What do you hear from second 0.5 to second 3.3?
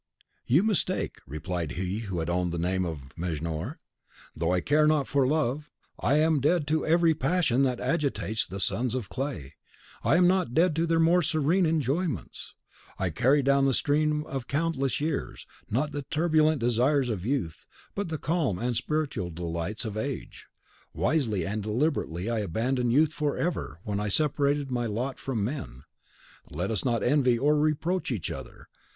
mistake," replied he who had owned the name of